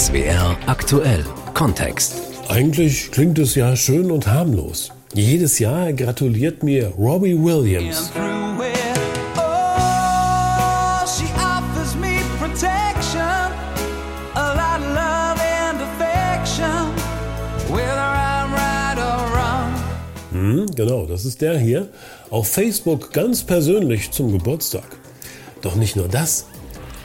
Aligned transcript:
SWR 0.00 0.56
aktuell 0.64 1.26
Kontext. 1.52 2.14
Eigentlich 2.48 3.10
klingt 3.10 3.38
es 3.38 3.54
ja 3.54 3.76
schön 3.76 4.10
und 4.10 4.26
harmlos. 4.26 4.92
Jedes 5.12 5.58
Jahr 5.58 5.92
gratuliert 5.92 6.62
mir 6.62 6.86
Robbie 6.96 7.36
Williams. 7.36 8.10
Hm, 20.32 20.66
genau, 20.74 21.04
das 21.04 21.26
ist 21.26 21.42
der 21.42 21.58
hier. 21.58 21.88
Auf 22.30 22.48
Facebook 22.48 23.12
ganz 23.12 23.44
persönlich 23.44 24.12
zum 24.12 24.32
Geburtstag. 24.32 24.96
Doch 25.60 25.74
nicht 25.74 25.94
nur 25.94 26.08
das. 26.08 26.46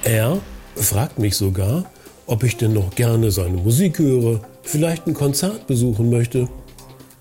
Er 0.06 0.38
fragt 0.78 1.20
mich 1.20 1.36
sogar, 1.36 1.84
ob 2.28 2.44
ich 2.44 2.58
denn 2.58 2.74
noch 2.74 2.96
gerne 2.96 3.32
seine 3.32 3.58
Musik 3.58 4.00
höre, 4.00 4.42
vielleicht 4.64 5.08
ein 5.08 5.14
Konzert 5.14 5.68
besuchen 5.68 6.10
möchte. 6.10 6.48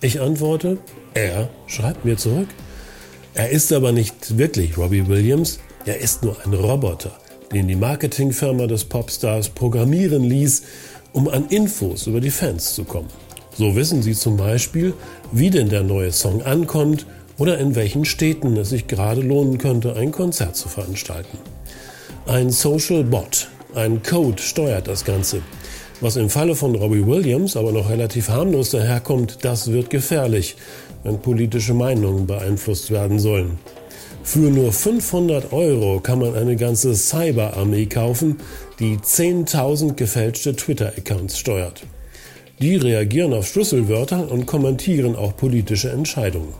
Ich 0.01 0.21
antworte, 0.21 0.77
er 1.13 1.49
schreibt 1.67 2.05
mir 2.05 2.17
zurück. 2.17 2.47
Er 3.33 3.49
ist 3.49 3.71
aber 3.73 3.91
nicht 3.91 4.37
wirklich 4.37 4.77
Robbie 4.77 5.07
Williams, 5.07 5.59
er 5.85 5.99
ist 5.99 6.23
nur 6.23 6.37
ein 6.45 6.53
Roboter, 6.53 7.11
den 7.53 7.67
die 7.67 7.75
Marketingfirma 7.75 8.67
des 8.67 8.85
Popstars 8.85 9.49
programmieren 9.49 10.23
ließ, 10.23 10.63
um 11.13 11.27
an 11.27 11.47
Infos 11.49 12.07
über 12.07 12.21
die 12.21 12.31
Fans 12.31 12.73
zu 12.73 12.83
kommen. 12.83 13.09
So 13.57 13.75
wissen 13.75 14.01
sie 14.01 14.13
zum 14.13 14.35
Beispiel, 14.35 14.93
wie 15.31 15.49
denn 15.49 15.69
der 15.69 15.83
neue 15.83 16.11
Song 16.11 16.41
ankommt 16.41 17.05
oder 17.37 17.57
in 17.57 17.75
welchen 17.75 18.05
Städten 18.05 18.55
es 18.57 18.69
sich 18.69 18.87
gerade 18.87 19.21
lohnen 19.21 19.57
könnte, 19.57 19.95
ein 19.95 20.11
Konzert 20.11 20.55
zu 20.55 20.67
veranstalten. 20.67 21.37
Ein 22.25 22.49
Social 22.49 23.03
Bot, 23.03 23.49
ein 23.75 24.01
Code 24.03 24.41
steuert 24.41 24.87
das 24.87 25.05
Ganze. 25.05 25.41
Was 26.01 26.15
im 26.15 26.29
Falle 26.29 26.55
von 26.55 26.75
Robbie 26.75 27.05
Williams 27.05 27.55
aber 27.55 27.71
noch 27.71 27.89
relativ 27.89 28.29
harmlos 28.29 28.69
daherkommt, 28.69 29.39
das 29.43 29.71
wird 29.71 29.89
gefährlich, 29.89 30.55
wenn 31.03 31.19
politische 31.19 31.73
Meinungen 31.73 32.27
beeinflusst 32.27 32.91
werden 32.91 33.19
sollen. 33.19 33.59
Für 34.23 34.39
nur 34.39 34.73
500 34.73 35.53
Euro 35.53 35.99
kann 35.99 36.19
man 36.19 36.35
eine 36.35 36.55
ganze 36.55 36.95
Cyberarmee 36.95 37.85
kaufen, 37.85 38.37
die 38.79 38.97
10.000 38.97 39.93
gefälschte 39.93 40.55
Twitter-Accounts 40.55 41.37
steuert. 41.37 41.83
Die 42.59 42.75
reagieren 42.75 43.33
auf 43.33 43.47
Schlüsselwörter 43.47 44.31
und 44.31 44.45
kommentieren 44.45 45.15
auch 45.15 45.37
politische 45.37 45.91
Entscheidungen. 45.91 46.53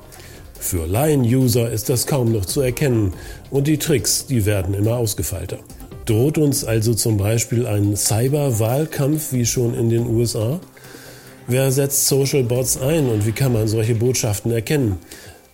Für 0.60 0.86
Laien-User 0.86 1.70
ist 1.72 1.90
das 1.90 2.06
kaum 2.08 2.32
noch 2.32 2.46
zu 2.46 2.62
erkennen 2.62 3.14
und 3.50 3.68
die 3.68 3.78
Tricks, 3.78 4.26
die 4.26 4.46
werden 4.46 4.74
immer 4.74 4.98
ausgefeilter. 4.98 5.60
Droht 6.06 6.38
uns 6.38 6.64
also 6.64 6.94
zum 6.94 7.18
Beispiel 7.18 7.66
ein 7.66 7.96
Cyber-Wahlkampf 7.96 9.34
wie 9.34 9.46
schon 9.46 9.74
in 9.74 9.90
den 9.90 10.06
USA? 10.06 10.60
Wer 11.48 11.72
setzt 11.72 12.08
Social 12.08 12.44
Bots 12.44 12.78
ein 12.78 13.10
und 13.10 13.26
wie 13.26 13.32
kann 13.32 13.54
man 13.54 13.68
solche 13.68 13.96
Botschaften 13.96 14.52
erkennen? 14.52 15.00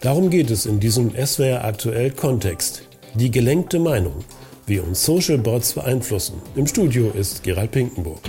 Darum 0.01 0.29
geht 0.29 0.51
es 0.51 0.65
in 0.65 0.81
diesem 0.81 1.11
SWR 1.15 1.63
aktuell 1.63 2.11
Kontext. 2.11 2.83
Die 3.13 3.31
gelenkte 3.31 3.79
Meinung, 3.79 4.25
wie 4.65 4.79
uns 4.79 5.05
Social 5.05 5.37
Bots 5.37 5.73
beeinflussen. 5.73 6.41
Im 6.55 6.67
Studio 6.67 7.11
ist 7.11 7.43
Gerald 7.43 7.71
Pinkenburg. 7.71 8.21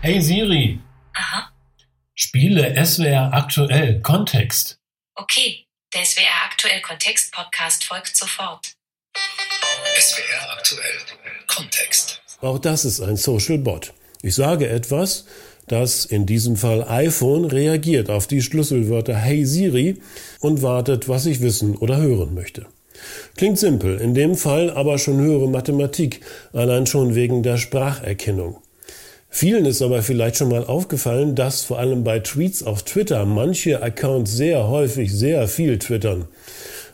Hey 0.00 0.20
Siri. 0.20 0.78
Aha. 1.14 1.50
Spiele 2.14 2.84
SWR 2.84 3.32
aktuell 3.32 4.00
Kontext. 4.00 4.78
Okay, 5.16 5.66
der 5.92 6.04
SWR 6.04 6.44
aktuell 6.46 6.80
Kontext 6.82 7.32
Podcast 7.32 7.82
folgt 7.82 8.16
sofort. 8.16 8.79
SWR 9.98 10.52
aktuell 10.56 10.84
Kontext. 11.46 12.20
Auch 12.40 12.58
das 12.58 12.84
ist 12.84 13.00
ein 13.00 13.16
Social 13.16 13.58
Bot. 13.58 13.92
Ich 14.22 14.34
sage 14.34 14.68
etwas, 14.68 15.24
das 15.68 16.04
in 16.04 16.26
diesem 16.26 16.56
Fall 16.56 16.84
iPhone 16.88 17.44
reagiert 17.44 18.10
auf 18.10 18.26
die 18.26 18.42
Schlüsselwörter 18.42 19.14
Hey 19.14 19.44
Siri 19.44 20.00
und 20.40 20.62
wartet, 20.62 21.08
was 21.08 21.26
ich 21.26 21.40
wissen 21.40 21.76
oder 21.76 21.98
hören 21.98 22.34
möchte. 22.34 22.66
Klingt 23.36 23.58
simpel, 23.58 23.98
in 23.98 24.14
dem 24.14 24.34
Fall 24.34 24.70
aber 24.70 24.98
schon 24.98 25.20
höhere 25.20 25.48
Mathematik, 25.48 26.20
allein 26.52 26.86
schon 26.86 27.14
wegen 27.14 27.42
der 27.42 27.56
Spracherkennung. 27.56 28.58
Vielen 29.32 29.64
ist 29.64 29.80
aber 29.80 30.02
vielleicht 30.02 30.36
schon 30.36 30.48
mal 30.48 30.64
aufgefallen, 30.64 31.36
dass 31.36 31.62
vor 31.62 31.78
allem 31.78 32.02
bei 32.02 32.18
Tweets 32.18 32.64
auf 32.64 32.82
Twitter 32.82 33.24
manche 33.24 33.80
Accounts 33.80 34.32
sehr 34.32 34.66
häufig 34.66 35.12
sehr 35.12 35.46
viel 35.46 35.78
twittern. 35.78 36.26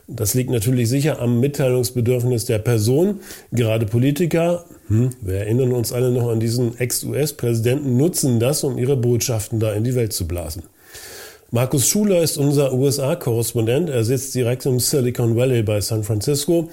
Das 0.08 0.34
liegt 0.34 0.50
natürlich 0.50 0.88
sicher 0.88 1.20
am 1.20 1.40
Mitteilungsbedürfnis 1.40 2.44
der 2.44 2.58
Person. 2.58 3.20
Gerade 3.50 3.86
Politiker, 3.86 4.64
hm, 4.86 5.10
wir 5.20 5.34
erinnern 5.34 5.72
uns 5.72 5.92
alle 5.92 6.12
noch 6.12 6.28
an 6.28 6.38
diesen 6.38 6.78
Ex-US-Präsidenten, 6.78 7.96
nutzen 7.96 8.38
das, 8.38 8.62
um 8.62 8.78
ihre 8.78 8.96
Botschaften 8.96 9.58
da 9.58 9.72
in 9.72 9.82
die 9.82 9.96
Welt 9.96 10.12
zu 10.12 10.28
blasen. 10.28 10.62
Markus 11.50 11.88
Schuler 11.88 12.22
ist 12.22 12.38
unser 12.38 12.72
USA-Korrespondent. 12.72 13.88
Er 13.88 14.04
sitzt 14.04 14.34
direkt 14.34 14.66
im 14.66 14.78
Silicon 14.78 15.36
Valley 15.36 15.62
bei 15.62 15.80
San 15.80 16.04
Francisco 16.04 16.70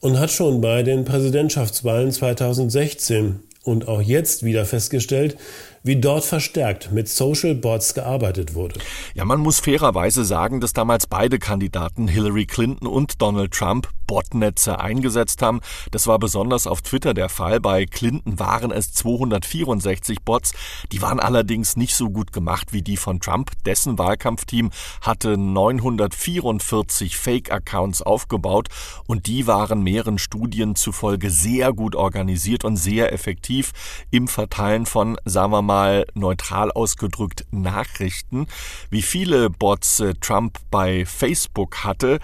und 0.00 0.18
hat 0.18 0.30
schon 0.30 0.62
bei 0.62 0.82
den 0.82 1.04
Präsidentschaftswahlen 1.04 2.12
2016 2.12 3.40
und 3.62 3.88
auch 3.88 4.00
jetzt 4.00 4.42
wieder 4.42 4.64
festgestellt, 4.64 5.36
wie 5.82 5.96
dort 5.96 6.24
verstärkt 6.24 6.92
mit 6.92 7.08
Social 7.08 7.54
Bots 7.54 7.94
gearbeitet 7.94 8.54
wurde. 8.54 8.78
Ja, 9.14 9.24
man 9.24 9.40
muss 9.40 9.60
fairerweise 9.60 10.24
sagen, 10.24 10.60
dass 10.60 10.72
damals 10.72 11.06
beide 11.06 11.38
Kandidaten, 11.38 12.08
Hillary 12.08 12.46
Clinton 12.46 12.86
und 12.86 13.22
Donald 13.22 13.52
Trump, 13.52 13.88
Botnetze 14.10 14.80
eingesetzt 14.80 15.40
haben. 15.40 15.60
Das 15.92 16.08
war 16.08 16.18
besonders 16.18 16.66
auf 16.66 16.82
Twitter 16.82 17.14
der 17.14 17.28
Fall. 17.28 17.60
Bei 17.60 17.86
Clinton 17.86 18.40
waren 18.40 18.72
es 18.72 18.92
264 18.92 20.22
Bots. 20.22 20.52
Die 20.90 21.00
waren 21.00 21.20
allerdings 21.20 21.76
nicht 21.76 21.94
so 21.94 22.10
gut 22.10 22.32
gemacht 22.32 22.72
wie 22.72 22.82
die 22.82 22.96
von 22.96 23.20
Trump. 23.20 23.52
Dessen 23.64 23.98
Wahlkampfteam 23.98 24.72
hatte 25.00 25.38
944 25.38 27.16
Fake-Accounts 27.16 28.02
aufgebaut 28.02 28.66
und 29.06 29.28
die 29.28 29.46
waren 29.46 29.84
mehreren 29.84 30.18
Studien 30.18 30.74
zufolge 30.74 31.30
sehr 31.30 31.72
gut 31.72 31.94
organisiert 31.94 32.64
und 32.64 32.78
sehr 32.78 33.12
effektiv 33.12 33.70
im 34.10 34.26
Verteilen 34.26 34.86
von, 34.86 35.18
sagen 35.24 35.52
wir 35.52 35.62
mal, 35.62 36.04
neutral 36.14 36.72
ausgedrückt 36.72 37.46
Nachrichten. 37.52 38.48
Wie 38.90 39.02
viele 39.02 39.50
Bots 39.50 40.00
äh, 40.00 40.14
Trump 40.14 40.58
bei 40.72 41.06
Facebook 41.06 41.84
hatte, 41.84 42.18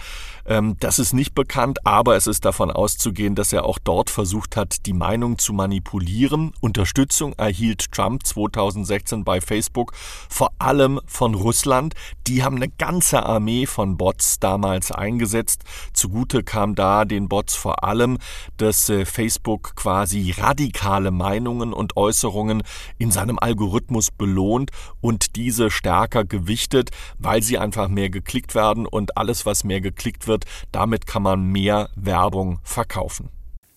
ähm, 0.47 0.77
das 0.81 0.99
ist 0.99 1.13
nicht 1.13 1.35
bekannt, 1.35 1.85
aber 1.85 2.17
es 2.17 2.27
ist 2.27 2.45
davon 2.45 2.71
auszugehen, 2.71 3.35
dass 3.35 3.53
er 3.53 3.65
auch 3.65 3.79
dort 3.79 4.11
versucht 4.11 4.57
hat, 4.57 4.87
die 4.87 4.93
Meinung 4.93 5.39
zu 5.39 5.53
manipulieren. 5.53 6.53
Unterstützung 6.61 7.33
erhielt 7.35 7.91
Trump 7.93 8.25
2016 8.25 9.25
bei 9.25 9.41
Facebook 9.41 9.93
vor 10.29 10.53
allem 10.59 11.01
von 11.07 11.35
Russland. 11.35 11.95
Die 12.27 12.43
haben 12.43 12.57
eine 12.57 12.69
ganze 12.69 13.25
Armee 13.25 13.67
von 13.67 13.97
Bots 13.97 14.39
damals 14.39 14.93
eingesetzt. 14.93 15.65
Zugute 15.93 16.43
kam 16.43 16.75
da 16.75 17.05
den 17.05 17.29
Bots 17.29 17.55
vor 17.55 17.85
allem, 17.85 18.19
dass 18.57 18.89
äh, 18.89 19.05
Facebook 19.05 19.75
quasi 19.77 20.35
radikale 20.37 21.11
Meinungen 21.11 21.73
und 21.73 21.97
Äußerungen 21.97 22.63
in 22.99 23.11
seinem 23.11 23.39
Algorithmus 23.39 24.11
belohnt 24.11 24.71
und 25.01 25.37
diese 25.37 25.71
stärker 25.71 26.25
gewichtet, 26.25 26.91
weil 27.19 27.43
sie 27.43 27.59
einfach 27.59 27.89
mehr 27.89 28.11
geklickt 28.11 28.55
werden 28.55 28.87
und 28.87 29.17
alles, 29.17 29.47
was 29.47 29.65
mehr 29.65 29.81
geklickt 29.81 30.29
wird, 30.29 30.36
wird. 30.37 30.45
Damit 30.73 31.07
kann 31.07 31.23
man 31.23 31.51
mehr 31.51 31.89
Werbung 31.97 32.59
verkaufen. 32.63 33.31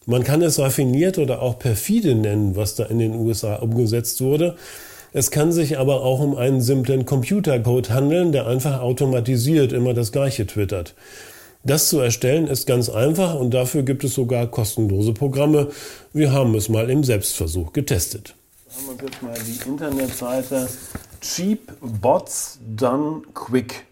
Man 0.06 0.24
kann 0.24 0.42
es 0.42 0.60
raffiniert 0.60 1.18
oder 1.18 1.42
auch 1.42 1.60
perfide 1.60 2.16
nennen, 2.16 2.56
was 2.56 2.76
da 2.76 2.86
in 2.86 3.00
den 3.00 3.16
USA 3.16 3.56
umgesetzt 3.56 4.22
wurde. 4.22 4.56
Es 5.12 5.32
kann 5.32 5.52
sich 5.52 5.78
aber 5.78 6.02
auch 6.04 6.20
um 6.20 6.36
einen 6.36 6.62
simplen 6.62 7.06
Computercode 7.06 7.90
handeln, 7.90 8.32
der 8.32 8.48
einfach 8.48 8.80
automatisiert 8.82 9.72
immer 9.72 9.94
das 9.94 10.12
Gleiche 10.12 10.46
twittert. 10.46 10.94
Das 11.64 11.90
zu 11.90 12.00
erstellen 12.00 12.48
ist 12.48 12.68
ganz 12.68 12.90
einfach 12.90 13.36
und 13.36 13.54
dafür 13.54 13.84
gibt 13.84 14.04
es 14.04 14.14
sogar 14.14 14.48
kostenlose 14.48 15.14
Programme. 15.14 15.70
Wir 16.14 16.32
haben 16.32 16.56
es 16.56 16.70
mal 16.70 16.90
im 16.90 17.04
Selbstversuch 17.04 17.74
getestet. 17.74 18.36
Haben 18.76 19.00
wir 19.00 19.08
jetzt 19.08 19.22
mal 19.22 19.38
die 19.46 19.70
Internetseite 19.70 20.70
Cheap 21.22 21.60
Bots 21.82 22.60
Done 22.76 23.24
Quick 23.34 23.89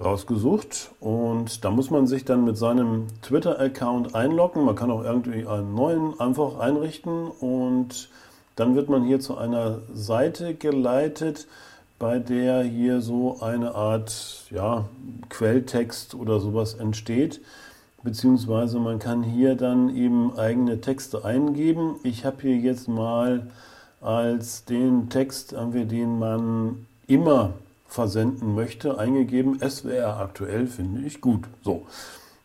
rausgesucht 0.00 0.90
und 1.00 1.64
da 1.64 1.70
muss 1.70 1.90
man 1.90 2.06
sich 2.06 2.24
dann 2.24 2.44
mit 2.44 2.56
seinem 2.56 3.06
Twitter-Account 3.22 4.14
einloggen. 4.14 4.64
Man 4.64 4.74
kann 4.74 4.90
auch 4.90 5.04
irgendwie 5.04 5.46
einen 5.46 5.74
neuen 5.74 6.18
einfach 6.18 6.58
einrichten 6.58 7.28
und 7.28 8.08
dann 8.56 8.74
wird 8.74 8.88
man 8.88 9.04
hier 9.04 9.20
zu 9.20 9.36
einer 9.36 9.78
Seite 9.92 10.54
geleitet, 10.54 11.46
bei 11.98 12.18
der 12.18 12.62
hier 12.62 13.00
so 13.00 13.38
eine 13.40 13.74
Art 13.74 14.44
ja, 14.50 14.84
Quelltext 15.28 16.14
oder 16.14 16.40
sowas 16.40 16.74
entsteht. 16.74 17.40
Beziehungsweise 18.02 18.78
man 18.80 18.98
kann 18.98 19.22
hier 19.22 19.54
dann 19.54 19.94
eben 19.96 20.36
eigene 20.36 20.80
Texte 20.80 21.24
eingeben. 21.24 21.96
Ich 22.02 22.24
habe 22.24 22.42
hier 22.42 22.56
jetzt 22.56 22.88
mal 22.88 23.46
als 24.00 24.64
den 24.66 25.08
Text, 25.08 25.52
den 25.52 26.18
man 26.18 26.86
immer 27.06 27.54
versenden 27.94 28.56
möchte, 28.56 28.98
eingegeben, 28.98 29.60
SWR 29.60 30.18
aktuell 30.18 30.66
finde 30.66 31.02
ich 31.02 31.20
gut. 31.20 31.44
So. 31.62 31.86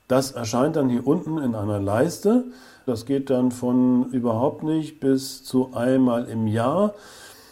Das 0.07 0.31
erscheint 0.31 0.75
dann 0.75 0.89
hier 0.89 1.05
unten 1.05 1.39
in 1.39 1.55
einer 1.55 1.79
Leiste. 1.79 2.45
Das 2.85 3.05
geht 3.05 3.29
dann 3.29 3.51
von 3.51 4.11
überhaupt 4.11 4.63
nicht 4.63 4.99
bis 4.99 5.43
zu 5.43 5.71
einmal 5.73 6.25
im 6.25 6.47
Jahr. 6.47 6.93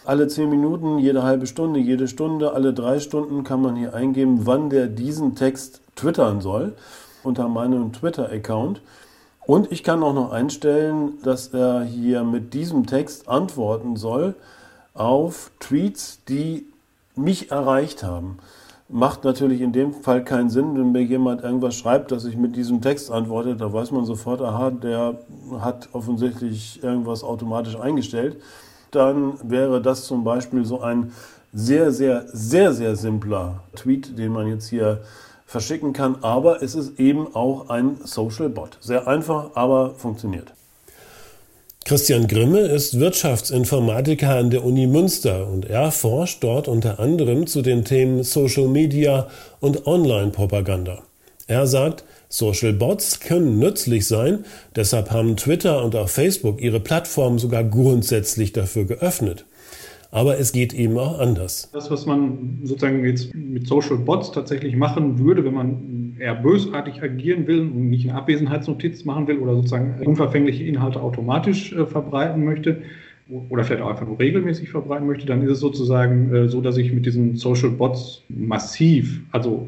Alle 0.06 0.28
zehn 0.28 0.50
Minuten, 0.50 1.00
jede 1.00 1.24
halbe 1.24 1.48
Stunde, 1.48 1.80
jede 1.80 2.08
Stunde, 2.08 2.54
alle 2.54 2.74
drei 2.74 3.00
Stunden 3.00 3.44
kann 3.44 3.62
man 3.62 3.76
hier 3.76 3.94
eingeben, 3.94 4.46
wann 4.46 4.70
der 4.70 4.88
diesen 4.88 5.36
Text 5.36 5.82
twittern 5.96 6.40
soll 6.40 6.76
unter 7.24 7.48
meinem 7.48 7.94
Twitter-Account. 7.94 8.82
Und 9.46 9.72
ich 9.72 9.84
kann 9.84 10.04
auch 10.04 10.14
noch 10.14 10.32
einstellen, 10.32 11.14
dass 11.24 11.48
er 11.48 11.84
hier 11.84 12.24
mit 12.24 12.54
diesem 12.54 12.86
Text 12.86 13.28
antworten 13.28 13.96
soll 13.96 14.36
auf 14.94 15.52
Tweets, 15.60 16.20
die 16.28 16.68
mich 17.18 17.52
erreicht 17.52 18.04
haben. 18.04 18.38
Macht 18.90 19.26
natürlich 19.26 19.60
in 19.60 19.74
dem 19.74 19.94
Fall 19.94 20.24
keinen 20.24 20.50
Sinn, 20.50 20.78
wenn 20.78 20.94
mir 20.94 21.04
jemand 21.04 21.44
irgendwas 21.44 21.76
schreibt, 21.76 22.12
dass 22.12 22.24
ich 22.24 22.38
mit 22.38 22.56
diesem 22.56 22.82
Text 22.82 23.12
antworte, 23.12 23.56
da 23.56 23.72
weiß 23.72 23.92
man 23.92 24.06
sofort, 24.06 24.42
aha, 24.42 24.72
der 24.72 25.18
hat 25.60 25.90
offensichtlich 25.92 26.82
irgendwas 26.82 27.24
automatisch 27.24 27.78
eingestellt. 27.78 28.38
Dann 28.92 29.34
wäre 29.44 29.82
das 29.82 30.06
zum 30.06 30.24
Beispiel 30.24 30.64
so 30.64 30.80
ein 30.80 31.12
sehr, 31.54 31.92
sehr, 31.92 32.26
sehr, 32.32 32.74
sehr 32.74 32.96
simpler 32.96 33.62
Tweet, 33.76 34.18
den 34.18 34.32
man 34.32 34.48
jetzt 34.48 34.70
hier 34.70 35.02
verschicken 35.46 35.94
kann. 35.94 36.18
Aber 36.22 36.62
es 36.62 36.76
ist 36.76 37.00
eben 37.00 37.36
auch 37.36 37.70
ein 37.70 37.98
Social 38.04 38.50
Bot. 38.50 38.78
Sehr 38.80 39.08
einfach, 39.08 39.52
aber 39.56 39.96
funktioniert. 39.96 40.54
Christian 41.88 42.28
Grimme 42.28 42.60
ist 42.60 43.00
Wirtschaftsinformatiker 43.00 44.36
an 44.36 44.50
der 44.50 44.66
Uni 44.66 44.88
Münster 44.88 45.50
und 45.50 45.64
er 45.70 45.92
forscht 45.92 46.44
dort 46.44 46.68
unter 46.68 47.00
anderem 47.00 47.48
zu 47.48 47.62
den 47.62 47.86
Themen 47.86 48.24
Social 48.24 48.68
Media 48.68 49.30
und 49.62 49.88
Online-Propaganda. 49.88 51.02
Er 51.48 51.66
sagt, 51.66 52.04
Social 52.28 52.74
Bots 52.74 53.22
können 53.22 53.58
nützlich 53.58 54.06
sein, 54.06 54.44
deshalb 54.76 55.12
haben 55.12 55.38
Twitter 55.38 55.82
und 55.82 55.96
auch 55.96 56.10
Facebook 56.10 56.62
ihre 56.62 56.82
Plattformen 56.82 57.40
sogar 57.40 57.64
grundsätzlich 57.64 58.52
dafür 58.52 58.84
geöffnet. 58.84 59.46
Aber 60.12 60.38
es 60.38 60.52
geht 60.52 60.74
eben 60.74 60.98
auch 60.98 61.20
anders. 61.20 61.70
Das, 61.72 61.90
was 61.90 62.06
man 62.06 62.60
sozusagen 62.64 63.06
jetzt 63.06 63.34
mit 63.34 63.66
Social 63.66 64.00
Bots 64.00 64.34
tatsächlich 64.34 64.76
machen 64.76 65.20
würde, 65.20 65.46
wenn 65.46 65.54
man 65.54 65.97
eher 66.20 66.36
bösartig 66.36 67.02
agieren 67.02 67.48
will 67.48 67.62
und 67.62 67.90
nicht 67.90 68.10
eine 68.10 68.18
Abwesenheitsnotiz 68.18 69.06
machen 69.06 69.28
will 69.28 69.38
oder 69.40 69.56
sozusagen 69.56 69.96
unverfängliche 70.06 70.64
Inhalte 70.64 71.02
automatisch 71.02 71.74
äh, 71.74 71.86
verbreiten 71.86 72.46
möchte, 72.46 72.82
oder 73.50 73.64
vielleicht 73.64 73.82
auch 73.82 73.90
einfach 73.90 74.08
nur 74.08 74.20
regelmäßig 74.20 74.70
verbreiten 74.70 75.08
möchte, 75.08 75.26
dann 75.26 75.42
ist 75.42 75.52
es 75.52 75.60
sozusagen 75.60 76.34
äh, 76.34 76.48
so, 76.48 76.62
dass 76.62 76.78
ich 76.78 76.94
mit 76.94 77.06
diesen 77.06 77.36
Social 77.36 77.70
Bots 77.70 78.24
massiv, 78.30 79.22
also 79.32 79.68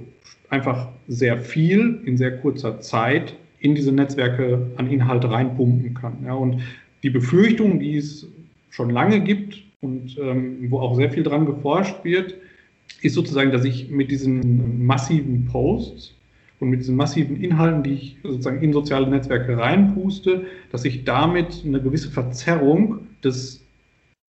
einfach 0.50 0.88
sehr 1.08 1.38
viel 1.38 2.00
in 2.06 2.18
sehr 2.18 2.38
kurzer 2.38 2.80
Zeit 2.80 3.36
in 3.60 3.76
diese 3.76 3.92
Netzwerke 3.92 4.68
an 4.78 4.90
Inhalte 4.90 5.30
reinpumpen 5.30 5.94
kann. 5.94 6.18
Ja, 6.26 6.34
und 6.34 6.62
die 7.04 7.10
Befürchtung, 7.10 7.80
die 7.80 7.98
es 7.98 8.28
schon 8.70 8.90
lange 8.90 9.20
gibt, 9.20 9.62
und 9.82 10.18
ähm, 10.22 10.70
wo 10.70 10.80
auch 10.80 10.96
sehr 10.96 11.10
viel 11.10 11.24
dran 11.24 11.46
geforscht 11.46 12.04
wird, 12.04 12.36
ist 13.02 13.14
sozusagen, 13.14 13.52
dass 13.52 13.64
ich 13.64 13.90
mit 13.90 14.12
diesen 14.12 14.86
massiven 14.86 15.46
Posts 15.46 16.14
und 16.60 16.70
mit 16.70 16.82
diesen 16.82 16.96
massiven 16.96 17.42
Inhalten, 17.42 17.84
die 17.84 17.94
ich 17.94 18.18
sozusagen 18.24 18.62
in 18.62 18.74
soziale 18.74 19.08
Netzwerke 19.08 19.58
reinpuste, 19.58 20.46
dass 20.72 20.86
ich 20.86 21.06
damit 21.06 21.64
eine 21.66 21.82
gewisse 21.82 22.12
Verzerrung 22.12 23.08
des 23.24 23.66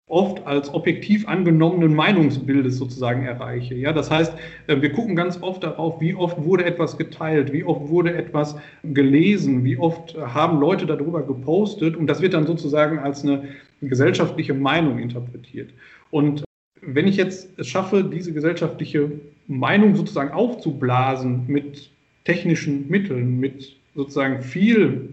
oft 0.09 0.45
als 0.45 0.73
objektiv 0.73 1.27
angenommenen 1.27 1.95
Meinungsbildes 1.95 2.77
sozusagen 2.77 3.25
erreiche. 3.25 3.73
Ja, 3.73 3.93
das 3.93 4.11
heißt, 4.11 4.33
äh, 4.67 4.81
wir 4.81 4.91
gucken 4.91 5.15
ganz 5.15 5.41
oft 5.41 5.63
darauf, 5.63 5.99
wie 6.01 6.13
oft 6.13 6.43
wurde 6.43 6.65
etwas 6.65 6.97
geteilt, 6.97 7.51
wie 7.53 7.63
oft 7.63 7.89
wurde 7.89 8.13
etwas 8.13 8.55
gelesen, 8.83 9.63
wie 9.63 9.77
oft 9.77 10.15
haben 10.17 10.59
Leute 10.59 10.85
darüber 10.85 11.23
gepostet 11.23 11.95
und 11.95 12.07
das 12.07 12.21
wird 12.21 12.33
dann 12.33 12.45
sozusagen 12.45 12.99
als 12.99 13.23
eine 13.23 13.47
gesellschaftliche 13.81 14.53
Meinung 14.53 14.99
interpretiert. 14.99 15.73
Und 16.11 16.43
wenn 16.81 17.07
ich 17.07 17.15
jetzt 17.15 17.57
es 17.57 17.67
schaffe, 17.67 18.03
diese 18.03 18.33
gesellschaftliche 18.33 19.09
Meinung 19.47 19.95
sozusagen 19.95 20.31
aufzublasen 20.31 21.45
mit 21.47 21.92
technischen 22.23 22.89
Mitteln, 22.89 23.39
mit 23.39 23.75
sozusagen 23.95 24.41
viel 24.41 25.09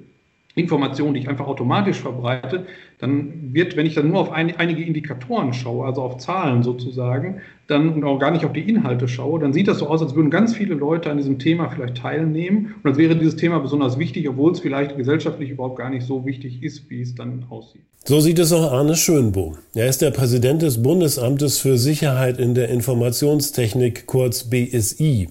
Information, 0.57 1.15
die 1.15 1.21
ich 1.21 1.29
einfach 1.29 1.47
automatisch 1.47 1.99
verbreite, 1.99 2.67
dann 2.99 3.55
wird, 3.55 3.77
wenn 3.77 3.87
ich 3.87 3.95
dann 3.95 4.09
nur 4.09 4.19
auf 4.19 4.33
ein, 4.33 4.57
einige 4.57 4.83
Indikatoren 4.83 5.53
schaue, 5.53 5.87
also 5.87 6.03
auf 6.03 6.19
Zahlen 6.19 6.63
sozusagen, 6.63 7.41
dann 7.69 7.91
und 7.91 8.05
auch 8.05 8.19
gar 8.19 8.33
nicht 8.33 8.45
auf 8.45 8.53
die 8.53 8.69
Inhalte 8.69 9.07
schaue, 9.07 9.39
dann 9.39 9.53
sieht 9.53 9.69
das 9.69 9.79
so 9.79 9.87
aus, 9.87 10.03
als 10.03 10.17
würden 10.17 10.31
ganz 10.31 10.55
viele 10.55 10.75
Leute 10.75 11.11
an 11.11 11.19
diesem 11.19 11.39
Thema 11.39 11.71
vielleicht 11.71 11.99
teilnehmen 11.99 12.75
und 12.83 12.91
als 12.91 12.99
wäre 12.99 13.15
dieses 13.15 13.37
Thema 13.37 13.61
besonders 13.61 13.99
wichtig, 13.99 14.29
obwohl 14.29 14.51
es 14.51 14.61
vielleicht 14.61 14.97
gesellschaftlich 14.97 15.51
überhaupt 15.51 15.79
gar 15.79 15.89
nicht 15.89 16.05
so 16.05 16.27
wichtig 16.27 16.63
ist, 16.63 16.91
wie 16.91 17.01
es 17.01 17.15
dann 17.15 17.45
aussieht. 17.49 17.83
So 18.05 18.19
sieht 18.19 18.39
es 18.41 18.53
auch 18.53 18.73
Arne 18.73 18.97
Schönbohm. 18.97 19.59
Er 19.75 19.89
ist 19.89 20.03
der 20.03 20.11
Präsident 20.11 20.63
des 20.63 20.83
Bundesamtes 20.83 21.59
für 21.59 21.79
Sicherheit 21.79 22.39
in 22.39 22.55
der 22.55 22.71
Informationstechnik, 22.71 24.07
kurz 24.07 24.51
BSI. 24.51 25.29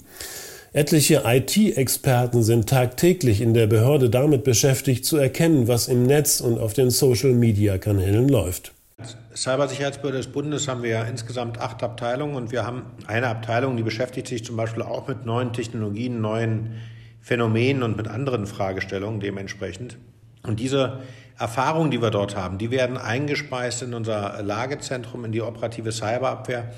Etliche 0.72 1.24
IT-Experten 1.26 2.44
sind 2.44 2.70
tagtäglich 2.70 3.42
in 3.42 3.56
der 3.56 3.66
Behörde 3.66 4.12
damit 4.12 4.44
beschäftigt, 4.44 5.04
zu 5.04 5.18
erkennen, 5.18 5.68
was 5.68 5.88
im 5.88 6.04
Netz 6.04 6.42
und 6.42 6.60
auf 6.60 6.74
den 6.74 6.92
Social-Media-Kanälen 6.92 8.30
läuft. 8.30 8.74
Als 9.00 9.18
Cybersicherheitsbehörde 9.34 10.18
des 10.18 10.28
Bundes 10.28 10.68
haben 10.68 10.84
wir 10.84 10.92
ja 10.92 11.04
insgesamt 11.06 11.60
acht 11.60 11.82
Abteilungen 11.82 12.36
und 12.36 12.52
wir 12.52 12.68
haben 12.68 12.84
eine 13.08 13.30
Abteilung, 13.30 13.78
die 13.78 13.84
beschäftigt 13.84 14.28
sich 14.28 14.46
zum 14.46 14.58
Beispiel 14.58 14.84
auch 14.84 15.08
mit 15.08 15.26
neuen 15.26 15.54
Technologien, 15.54 16.22
neuen 16.22 16.76
Phänomenen 17.20 17.82
und 17.82 17.98
mit 17.98 18.08
anderen 18.08 18.46
Fragestellungen 18.46 19.20
dementsprechend. 19.20 19.98
Und 20.44 20.60
diese 20.60 21.00
Erfahrungen, 21.40 21.90
die 21.90 22.00
wir 22.00 22.12
dort 22.12 22.36
haben, 22.36 22.60
die 22.60 22.70
werden 22.70 22.98
eingespeist 22.98 23.82
in 23.82 23.96
unser 23.96 24.44
Lagezentrum, 24.44 25.26
in 25.26 25.32
die 25.32 25.42
operative 25.42 25.92
Cyberabwehr. 25.92 26.72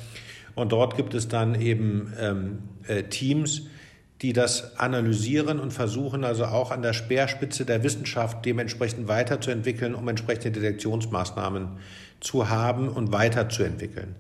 Und 0.55 0.71
dort 0.71 0.95
gibt 0.95 1.13
es 1.13 1.27
dann 1.27 1.59
eben 1.59 2.13
ähm, 2.19 2.59
äh, 2.87 3.03
Teams, 3.03 3.63
die 4.21 4.33
das 4.33 4.77
analysieren 4.77 5.59
und 5.59 5.71
versuchen 5.71 6.23
also 6.23 6.45
auch 6.45 6.71
an 6.71 6.81
der 6.81 6.93
Speerspitze 6.93 7.65
der 7.65 7.83
Wissenschaft 7.83 8.45
dementsprechend 8.45 9.07
weiterzuentwickeln, 9.07 9.95
um 9.95 10.07
entsprechende 10.07 10.59
Detektionsmaßnahmen 10.59 11.69
zu 12.19 12.49
haben 12.49 12.87
und 12.87 13.11
weiterzuentwickeln. 13.11 14.15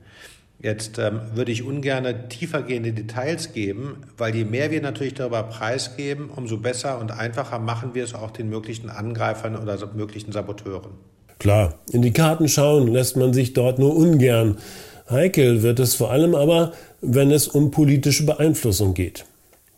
Jetzt 0.59 0.99
ähm, 0.99 1.21
würde 1.33 1.51
ich 1.51 1.63
ungern 1.63 2.29
tiefergehende 2.29 2.93
Details 2.93 3.53
geben, 3.53 3.97
weil 4.17 4.35
je 4.35 4.45
mehr 4.45 4.69
wir 4.69 4.81
natürlich 4.81 5.15
darüber 5.15 5.41
preisgeben, 5.43 6.29
umso 6.29 6.57
besser 6.57 6.99
und 6.99 7.11
einfacher 7.11 7.57
machen 7.57 7.95
wir 7.95 8.03
es 8.03 8.13
auch 8.13 8.29
den 8.29 8.49
möglichen 8.49 8.89
Angreifern 8.89 9.55
oder 9.55 9.77
möglichen 9.95 10.31
Saboteuren. 10.31 10.91
Klar, 11.39 11.79
in 11.91 12.03
die 12.03 12.13
Karten 12.13 12.47
schauen 12.47 12.87
lässt 12.87 13.17
man 13.17 13.33
sich 13.33 13.53
dort 13.53 13.79
nur 13.79 13.95
ungern. 13.95 14.57
Heikel 15.09 15.63
wird 15.63 15.79
es 15.79 15.95
vor 15.95 16.11
allem 16.11 16.35
aber, 16.35 16.73
wenn 17.01 17.31
es 17.31 17.47
um 17.47 17.71
politische 17.71 18.25
Beeinflussung 18.27 18.93
geht. 18.93 19.25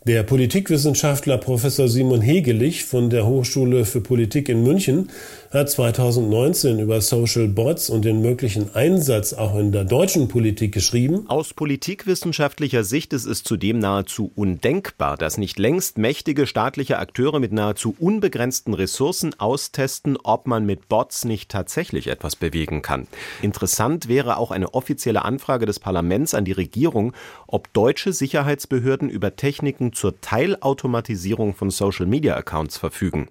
Der 0.06 0.22
Politikwissenschaftler 0.22 1.38
Professor 1.38 1.88
Simon 1.88 2.20
Hegelich 2.20 2.84
von 2.84 3.08
der 3.08 3.26
Hochschule 3.26 3.86
für 3.86 4.02
Politik 4.02 4.50
in 4.50 4.62
München 4.62 5.08
hat 5.50 5.70
2019 5.70 6.78
über 6.78 7.00
Social 7.00 7.48
Bots 7.48 7.88
und 7.88 8.04
den 8.04 8.20
möglichen 8.20 8.74
Einsatz 8.74 9.32
auch 9.32 9.56
in 9.58 9.72
der 9.72 9.84
deutschen 9.84 10.28
Politik 10.28 10.72
geschrieben. 10.72 11.24
Aus 11.28 11.54
politikwissenschaftlicher 11.54 12.84
Sicht 12.84 13.14
ist 13.14 13.24
es 13.24 13.44
zudem 13.44 13.78
nahezu 13.78 14.30
undenkbar, 14.34 15.16
dass 15.16 15.38
nicht 15.38 15.58
längst 15.58 15.96
mächtige 15.96 16.46
staatliche 16.46 16.98
Akteure 16.98 17.40
mit 17.40 17.52
nahezu 17.52 17.96
unbegrenzten 17.98 18.74
Ressourcen 18.74 19.32
austesten, 19.40 20.18
ob 20.22 20.46
man 20.46 20.66
mit 20.66 20.90
Bots 20.90 21.24
nicht 21.24 21.50
tatsächlich 21.50 22.08
etwas 22.08 22.36
bewegen 22.36 22.82
kann. 22.82 23.06
Interessant 23.40 24.08
wäre 24.08 24.36
auch 24.36 24.50
eine 24.50 24.74
offizielle 24.74 25.24
Anfrage 25.24 25.64
des 25.64 25.80
Parlaments 25.80 26.34
an 26.34 26.44
die 26.44 26.52
Regierung, 26.52 27.14
ob 27.54 27.72
deutsche 27.72 28.12
Sicherheitsbehörden 28.12 29.08
über 29.08 29.36
Techniken 29.36 29.92
zur 29.92 30.20
Teilautomatisierung 30.20 31.54
von 31.54 31.70
Social-Media-Accounts 31.70 32.78
verfügen. 32.78 33.28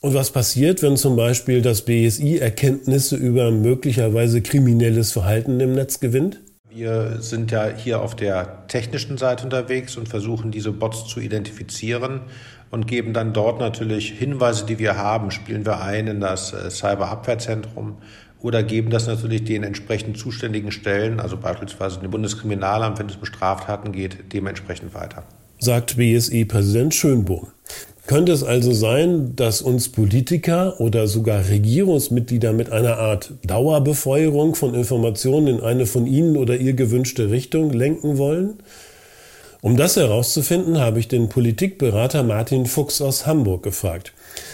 Und 0.00 0.14
was 0.14 0.30
passiert, 0.30 0.82
wenn 0.82 0.96
zum 0.96 1.14
Beispiel 1.14 1.60
das 1.60 1.84
BSI 1.84 2.38
Erkenntnisse 2.38 3.16
über 3.16 3.50
möglicherweise 3.50 4.40
kriminelles 4.40 5.12
Verhalten 5.12 5.60
im 5.60 5.74
Netz 5.74 6.00
gewinnt? 6.00 6.40
Wir 6.70 7.20
sind 7.20 7.50
ja 7.50 7.68
hier 7.68 8.00
auf 8.00 8.16
der 8.16 8.66
technischen 8.68 9.18
Seite 9.18 9.44
unterwegs 9.44 9.98
und 9.98 10.08
versuchen 10.08 10.50
diese 10.50 10.72
Bots 10.72 11.06
zu 11.06 11.20
identifizieren 11.20 12.22
und 12.70 12.88
geben 12.88 13.12
dann 13.12 13.34
dort 13.34 13.60
natürlich 13.60 14.10
Hinweise, 14.10 14.64
die 14.64 14.78
wir 14.78 14.96
haben, 14.96 15.30
spielen 15.30 15.66
wir 15.66 15.82
ein 15.82 16.06
in 16.06 16.20
das 16.20 16.54
äh, 16.54 16.70
Cyberabwehrzentrum 16.70 17.98
oder 18.40 18.62
geben 18.62 18.90
das 18.90 19.06
natürlich 19.06 19.44
den 19.44 19.62
entsprechend 19.62 20.18
zuständigen 20.18 20.72
Stellen, 20.72 21.20
also 21.20 21.36
beispielsweise 21.36 22.00
dem 22.00 22.10
Bundeskriminalamt, 22.10 22.98
wenn 22.98 23.08
es 23.08 23.16
um 23.16 23.24
Straftaten 23.24 23.92
geht, 23.92 24.32
dementsprechend 24.32 24.94
weiter. 24.94 25.24
Sagt 25.58 25.96
BSI-Präsident 25.96 26.94
Schönbohm. 26.94 27.48
Könnte 28.06 28.30
es 28.30 28.44
also 28.44 28.72
sein, 28.72 29.34
dass 29.34 29.62
uns 29.62 29.88
Politiker 29.88 30.80
oder 30.80 31.08
sogar 31.08 31.48
Regierungsmitglieder 31.48 32.52
mit 32.52 32.70
einer 32.70 32.98
Art 32.98 33.32
Dauerbefeuerung 33.44 34.54
von 34.54 34.74
Informationen 34.74 35.48
in 35.48 35.60
eine 35.60 35.86
von 35.86 36.06
ihnen 36.06 36.36
oder 36.36 36.56
ihr 36.56 36.74
gewünschte 36.74 37.30
Richtung 37.30 37.72
lenken 37.72 38.16
wollen? 38.16 38.58
Um 39.62 39.76
das 39.76 39.96
herauszufinden, 39.96 40.78
habe 40.78 40.98
ich 40.98 41.08
den 41.08 41.28
Politikberater 41.28 42.22
Martin 42.22 42.66
Fuchs 42.66 43.00
aus 43.00 43.26
Hamburg 43.26 43.62
gefragt. 43.62 44.12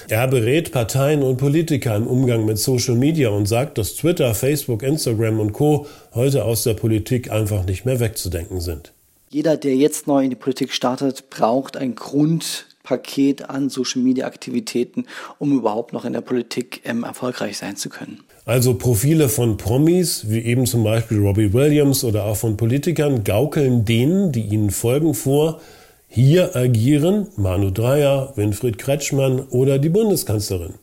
Er 0.09 0.29
berät 0.29 0.73
Parteien 0.73 1.23
und 1.23 1.39
Politiker 1.39 1.97
im 1.97 2.07
Umgang 2.07 2.45
mit 2.45 2.59
Social 2.59 2.95
Media 2.95 3.29
und 3.31 3.47
sagt, 3.47 3.79
dass 3.79 3.97
Twitter, 3.97 4.35
Facebook, 4.35 4.83
Instagram 4.83 5.41
und 5.41 5.53
Co. 5.53 5.87
heute 6.15 6.45
aus 6.45 6.63
der 6.63 6.75
Politik 6.75 7.31
einfach 7.31 7.65
nicht 7.65 7.85
mehr 7.85 7.99
wegzudenken 7.99 8.61
sind. 8.61 8.93
Jeder, 9.29 9.57
der 9.57 9.75
jetzt 9.75 10.07
neu 10.07 10.25
in 10.25 10.31
die 10.31 10.37
Politik 10.37 10.73
startet, 10.73 11.31
braucht 11.31 11.77
ein 11.77 11.95
Grundpaket 11.95 13.49
an 13.49 13.71
Social 13.71 14.03
Media 14.03 14.27
Aktivitäten, 14.27 15.07
um 15.39 15.57
überhaupt 15.57 15.93
noch 15.93 16.05
in 16.05 16.13
der 16.13 16.21
Politik 16.21 16.83
ähm, 16.85 17.03
erfolgreich 17.03 17.59
sein 17.59 17.77
zu 17.77 17.89
können. 17.89 18.23
Also 18.45 18.75
Profile 18.75 19.29
von 19.29 19.57
Promis, 19.57 20.25
wie 20.29 20.41
eben 20.41 20.67
zum 20.67 20.83
Beispiel 20.83 21.21
Robbie 21.21 21.53
Williams 21.53 22.03
oder 22.03 22.25
auch 22.25 22.37
von 22.37 22.57
Politikern, 22.57 23.23
gaukeln 23.23 23.85
denen, 23.85 24.33
die 24.33 24.43
ihnen 24.43 24.71
folgen, 24.71 25.15
vor, 25.15 25.61
hier 26.09 26.57
agieren 26.57 27.29
Manu 27.37 27.71
Dreyer, 27.71 28.33
Winfried 28.35 28.79
Kretschmann 28.79 29.41
oder 29.51 29.79
die 29.79 29.89
Bundeskanzlerin. 29.89 30.75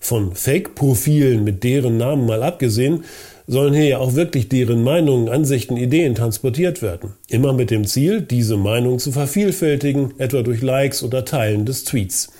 Von 0.00 0.34
Fake-Profilen 0.34 1.44
mit 1.44 1.62
deren 1.62 1.98
Namen 1.98 2.26
mal 2.26 2.42
abgesehen, 2.42 3.04
sollen 3.46 3.74
hier 3.74 3.86
ja 3.86 3.98
auch 3.98 4.14
wirklich 4.14 4.48
deren 4.48 4.82
Meinungen, 4.82 5.28
Ansichten, 5.28 5.76
Ideen 5.76 6.16
transportiert 6.16 6.82
werden. 6.82 7.14
Immer 7.28 7.52
mit 7.52 7.70
dem 7.70 7.86
Ziel, 7.86 8.20
diese 8.20 8.56
Meinung 8.56 8.98
zu 8.98 9.12
vervielfältigen, 9.12 10.14
etwa 10.18 10.42
durch 10.42 10.62
Likes 10.62 11.02
oder 11.02 11.24
Teilen 11.24 11.64
des 11.64 11.84
Tweets. 11.84 12.30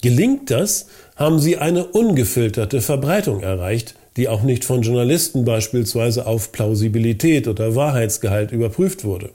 Gelingt 0.00 0.50
das, 0.50 0.86
haben 1.16 1.38
sie 1.38 1.56
eine 1.56 1.86
ungefilterte 1.86 2.80
Verbreitung 2.80 3.40
erreicht, 3.40 3.94
die 4.16 4.28
auch 4.28 4.42
nicht 4.42 4.64
von 4.64 4.82
Journalisten 4.82 5.44
beispielsweise 5.44 6.26
auf 6.26 6.52
Plausibilität 6.52 7.48
oder 7.48 7.74
Wahrheitsgehalt 7.74 8.52
überprüft 8.52 9.04
wurde. 9.04 9.30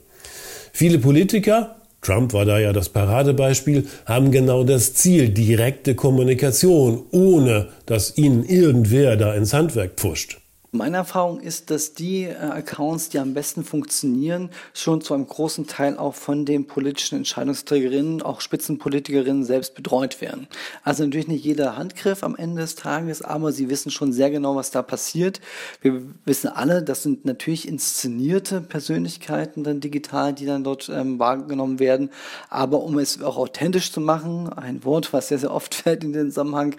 Viele 0.72 0.98
Politiker, 0.98 1.76
Trump 2.00 2.32
war 2.32 2.44
da 2.44 2.58
ja 2.58 2.72
das 2.72 2.88
Paradebeispiel, 2.88 3.86
haben 4.06 4.32
genau 4.32 4.64
das 4.64 4.94
Ziel, 4.94 5.28
direkte 5.28 5.94
Kommunikation, 5.94 7.04
ohne 7.10 7.68
dass 7.86 8.16
ihnen 8.16 8.44
irgendwer 8.44 9.16
da 9.16 9.34
ins 9.34 9.52
Handwerk 9.52 9.92
pfuscht. 9.96 10.41
Meine 10.74 10.96
Erfahrung 10.96 11.38
ist, 11.40 11.70
dass 11.70 11.92
die 11.92 12.22
äh, 12.22 12.34
Accounts, 12.34 13.10
die 13.10 13.18
am 13.18 13.34
besten 13.34 13.62
funktionieren, 13.62 14.48
schon 14.72 15.02
zu 15.02 15.12
einem 15.12 15.26
großen 15.26 15.66
Teil 15.66 15.98
auch 15.98 16.14
von 16.14 16.46
den 16.46 16.66
politischen 16.66 17.16
Entscheidungsträgerinnen, 17.18 18.22
auch 18.22 18.40
Spitzenpolitikerinnen 18.40 19.44
selbst 19.44 19.74
betreut 19.74 20.22
werden. 20.22 20.48
Also 20.82 21.04
natürlich 21.04 21.28
nicht 21.28 21.44
jeder 21.44 21.76
Handgriff 21.76 22.24
am 22.24 22.36
Ende 22.36 22.62
des 22.62 22.74
Tages, 22.74 23.20
aber 23.20 23.52
sie 23.52 23.68
wissen 23.68 23.90
schon 23.90 24.14
sehr 24.14 24.30
genau, 24.30 24.56
was 24.56 24.70
da 24.70 24.80
passiert. 24.80 25.42
Wir 25.82 26.00
wissen 26.24 26.48
alle, 26.48 26.82
das 26.82 27.02
sind 27.02 27.26
natürlich 27.26 27.68
inszenierte 27.68 28.62
Persönlichkeiten 28.62 29.64
dann 29.64 29.80
digital, 29.80 30.32
die 30.32 30.46
dann 30.46 30.64
dort 30.64 30.88
ähm, 30.88 31.18
wahrgenommen 31.18 31.80
werden. 31.80 32.08
Aber 32.48 32.82
um 32.82 32.96
es 32.96 33.20
auch 33.20 33.36
authentisch 33.36 33.92
zu 33.92 34.00
machen, 34.00 34.50
ein 34.50 34.82
Wort, 34.86 35.12
was 35.12 35.28
sehr, 35.28 35.38
sehr 35.38 35.52
oft 35.52 35.74
fällt 35.82 36.02
in 36.02 36.14
den 36.14 36.30
Zusammenhang, 36.30 36.76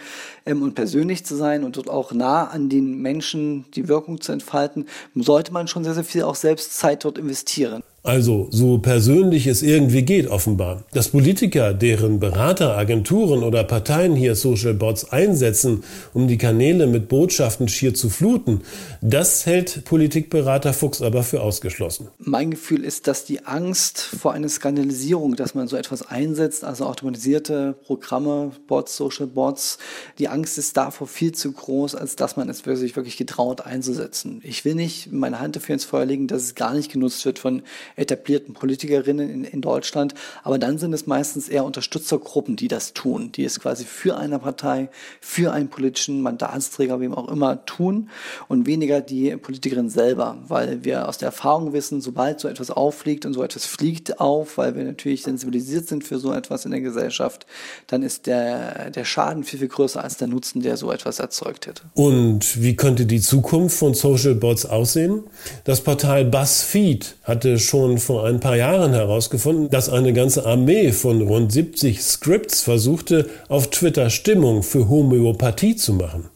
ähm, 0.47 0.63
und 0.63 0.73
persönlich 0.73 1.23
zu 1.27 1.35
sein 1.35 1.63
und 1.63 1.77
dort 1.77 1.91
auch 1.91 2.11
nah 2.11 2.45
an 2.45 2.69
den 2.69 2.97
Menschen, 2.99 3.65
die 3.75 3.82
Wirkung 3.87 4.21
zu 4.21 4.31
entfalten, 4.31 4.87
sollte 5.15 5.53
man 5.53 5.67
schon 5.67 5.83
sehr, 5.83 5.93
sehr 5.93 6.03
viel 6.03 6.23
auch 6.23 6.35
selbst 6.35 6.77
Zeit 6.77 7.05
dort 7.05 7.17
investieren. 7.17 7.83
Also 8.05 8.47
so 8.49 8.79
persönlich 8.79 9.47
es 9.47 9.61
irgendwie 9.61 10.01
geht 10.01 10.27
offenbar. 10.27 10.83
Dass 10.91 11.07
Politiker, 11.07 11.73
deren 11.73 12.19
Berater, 12.19 12.75
Agenturen 12.75 13.43
oder 13.43 13.63
Parteien 13.63 14.13
hier 14.13 14.35
Social 14.35 14.73
Bots 14.73 15.09
einsetzen, 15.13 15.85
um 16.13 16.27
die 16.27 16.37
Kanäle 16.37 16.87
mit 16.87 17.07
Botschaften 17.07 17.69
schier 17.69 17.93
zu 17.93 18.09
fluten, 18.09 18.59
das 18.99 19.45
hält 19.45 19.85
Politikberater 19.85 20.73
Fuchs 20.73 21.01
aber 21.01 21.23
für 21.23 21.41
ausgeschlossen. 21.41 22.09
Mein 22.17 22.51
Gefühl 22.51 22.83
ist, 22.83 23.07
dass 23.07 23.23
die 23.23 23.45
Angst 23.45 24.01
vor 24.01 24.33
einer 24.33 24.49
Skandalisierung, 24.49 25.37
dass 25.37 25.55
man 25.55 25.69
so 25.69 25.77
etwas 25.77 26.05
einsetzt, 26.05 26.65
also 26.65 26.85
automatisierte 26.85 27.73
Programme, 27.85 28.51
Bots, 28.67 28.97
Social 28.97 29.27
Bots, 29.27 29.77
die 30.19 30.27
Angst 30.27 30.57
ist 30.57 30.75
davor 30.75 31.07
viel 31.07 31.31
zu 31.31 31.53
groß, 31.53 31.95
als 31.95 32.17
dass 32.17 32.35
man 32.35 32.49
es 32.49 32.63
sich 32.65 32.97
wirklich 32.97 33.15
getraut 33.15 33.61
einzusetzen. 33.61 34.41
Ich 34.43 34.65
will 34.65 34.75
nicht 34.75 35.13
meine 35.13 35.39
Hand 35.39 35.55
dafür 35.55 35.75
ins 35.75 35.85
Feuer 35.85 36.05
legen, 36.05 36.27
dass 36.27 36.41
es 36.41 36.55
gar 36.55 36.73
nicht 36.73 36.91
genutzt 36.91 37.23
wird 37.23 37.39
von 37.39 37.61
etablierten 37.95 38.53
Politikerinnen 38.53 39.29
in, 39.29 39.43
in 39.43 39.61
Deutschland. 39.61 40.13
Aber 40.43 40.57
dann 40.59 40.77
sind 40.77 40.93
es 40.93 41.07
meistens 41.07 41.49
eher 41.49 41.65
Unterstützergruppen, 41.65 42.55
die 42.55 42.67
das 42.67 42.93
tun, 42.93 43.31
die 43.31 43.45
es 43.45 43.59
quasi 43.59 43.85
für 43.85 44.17
eine 44.17 44.39
Partei, 44.39 44.89
für 45.21 45.51
einen 45.51 45.69
politischen 45.69 46.21
Mandatsträger, 46.21 46.99
wem 46.99 47.13
auch 47.13 47.29
immer, 47.29 47.65
tun 47.65 48.09
und 48.47 48.65
weniger 48.65 49.01
die 49.01 49.35
Politikerin 49.37 49.89
selber, 49.89 50.37
weil 50.47 50.83
wir 50.83 51.07
aus 51.07 51.17
der 51.17 51.27
Erfahrung 51.27 51.73
wissen, 51.73 52.01
sobald 52.01 52.39
so 52.39 52.47
etwas 52.47 52.71
auffliegt 52.71 53.25
und 53.25 53.33
so 53.33 53.43
etwas 53.43 53.65
fliegt 53.65 54.19
auf, 54.19 54.57
weil 54.57 54.75
wir 54.75 54.83
natürlich 54.83 55.23
sensibilisiert 55.23 55.87
sind 55.87 56.03
für 56.03 56.19
so 56.19 56.33
etwas 56.33 56.65
in 56.65 56.71
der 56.71 56.81
Gesellschaft, 56.81 57.45
dann 57.87 58.03
ist 58.03 58.27
der, 58.27 58.91
der 58.91 59.05
Schaden 59.05 59.43
viel, 59.43 59.59
viel 59.59 59.67
größer 59.67 60.03
als 60.03 60.17
der 60.17 60.27
Nutzen, 60.27 60.61
der 60.61 60.77
so 60.77 60.91
etwas 60.91 61.19
erzeugt 61.19 61.67
hätte. 61.67 61.83
Und 61.93 62.61
wie 62.61 62.75
könnte 62.75 63.05
die 63.05 63.21
Zukunft 63.21 63.77
von 63.77 63.93
Social 63.93 64.35
Bots 64.35 64.65
aussehen? 64.65 65.23
Das 65.63 65.81
Portal 65.81 66.25
BuzzFeed 66.25 67.15
hatte 67.23 67.59
schon 67.59 67.82
schon 67.83 67.97
vor 67.97 68.25
ein 68.25 68.39
paar 68.39 68.55
Jahren 68.55 68.93
herausgefunden, 68.93 69.69
dass 69.69 69.89
eine 69.89 70.13
ganze 70.13 70.45
Armee 70.45 70.93
von 70.93 71.21
rund 71.21 71.51
70 71.51 72.01
Scripts 72.01 72.61
versuchte, 72.61 73.29
auf 73.49 73.69
Twitter 73.71 74.09
Stimmung 74.09 74.63
für 74.63 74.87
Homöopathie 74.87 75.75
zu 75.75 75.93
machen. 75.93 76.29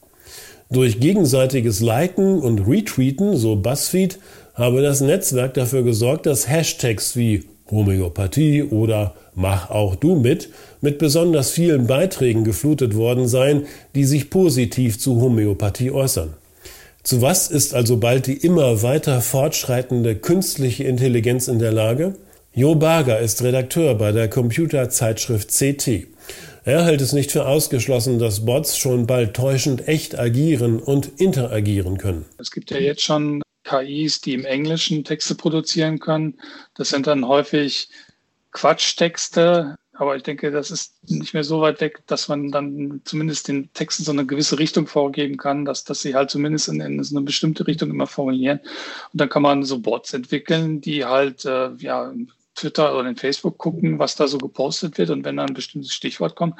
Durch 0.70 1.00
gegenseitiges 1.00 1.80
Liken 1.80 2.42
und 2.42 2.68
Retweeten, 2.68 3.38
so 3.38 3.56
BuzzFeed, 3.56 4.20
habe 4.56 4.82
das 4.82 5.00
Netzwerk 5.00 5.54
dafür 5.54 5.84
gesorgt, 5.84 6.25
dass 6.25 6.50
Hashtags 6.50 7.16
wie 7.16 7.46
Homöopathie 7.72 8.63
oder 8.63 9.13
Mach 9.34 9.70
auch 9.70 9.96
du 9.96 10.16
mit 10.16 10.50
mit 10.82 10.98
besonders 10.98 11.51
vielen 11.51 11.88
Beiträgen 11.88 12.44
geflutet 12.44 12.96
worden 12.96 13.27
seien, 13.27 13.68
die 13.96 14.04
sich 14.04 14.30
positiv 14.32 15.00
zu 15.00 15.22
Homöopathie 15.22 15.92
äußern. 15.92 16.34
Zu 17.08 17.22
was 17.22 17.50
ist 17.50 17.74
also 17.74 17.96
bald 17.96 18.28
die 18.28 18.36
immer 18.36 18.84
weiter 18.84 19.22
fortschreitende 19.22 20.18
künstliche 20.18 20.84
Intelligenz 20.84 21.48
in 21.48 21.58
der 21.58 21.72
Lage? 21.72 22.18
Jo 22.54 22.76
Barger 22.76 23.22
ist 23.22 23.42
Redakteur 23.42 23.96
bei 23.96 24.12
der 24.12 24.30
Computerzeitschrift 24.30 25.48
CT. 25.48 26.08
Er 26.66 26.84
hält 26.84 27.00
es 27.00 27.14
nicht 27.14 27.32
für 27.32 27.46
ausgeschlossen, 27.46 28.20
dass 28.20 28.44
Bots 28.44 28.78
schon 28.78 29.08
bald 29.08 29.34
täuschend 29.34 29.88
echt 29.88 30.20
agieren 30.20 30.80
und 30.80 31.22
interagieren 31.22 31.98
können. 31.98 32.26
Es 32.40 32.52
gibt 32.52 32.72
ja 32.72 32.78
jetzt 32.78 33.04
schon 33.04 33.42
KIs, 33.64 34.20
die 34.20 34.34
im 34.34 34.44
Englischen 34.44 35.06
Texte 35.06 35.36
produzieren 35.36 36.00
können. 36.00 36.38
Das 36.76 36.90
sind 36.90 37.08
dann 37.08 37.26
häufig 37.26 37.88
Quatschtexte, 38.52 39.78
aber 40.00 40.16
ich 40.16 40.24
denke, 40.24 40.51
das 40.51 40.70
ist 40.70 40.94
nicht 41.10 41.34
mehr 41.34 41.44
so 41.44 41.62
weit 41.62 41.82
weg, 41.82 42.04
dass 42.06 42.27
man 42.27 42.51
dann 42.51 43.01
zumindest 43.04 43.48
den 43.48 43.74
Texten 43.74 44.04
so 44.04 44.12
eine 44.12 44.25
gewisse 44.25 44.60
Richtung 44.60 44.86
vorgeben 44.86 45.38
kann, 45.38 45.66
dass, 45.66 45.84
dass 45.84 46.01
sie 46.01 46.13
halt 46.13 46.30
zumindest 46.30 46.68
in, 46.68 46.80
in 46.82 47.04
so 47.04 47.16
eine 47.16 47.25
bestimmte 47.25 47.66
Richtung 47.66 47.89
immer 47.89 48.06
formulieren. 48.06 48.60
Und 49.12 49.22
dann 49.22 49.30
kann 49.30 49.42
man 49.42 49.63
so 49.63 49.80
Bots 49.80 50.13
entwickeln, 50.13 50.82
die 50.82 51.04
halt 51.04 51.46
äh, 51.46 51.72
ja, 51.80 52.13
Twitter 52.54 52.98
oder 52.98 53.10
in 53.10 53.16
Facebook 53.16 53.58
gucken, 53.58 53.98
was 53.98 54.16
da 54.16 54.27
so 54.27 54.38
gepostet 54.38 55.00
wird. 55.00 55.10
Und 55.10 55.25
wenn 55.25 55.38
da 55.38 55.46
ein 55.46 55.56
bestimmtes 55.56 55.94
Stichwort 55.94 56.36
kommt, 56.36 56.56